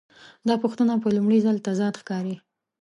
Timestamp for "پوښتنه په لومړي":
0.63-1.39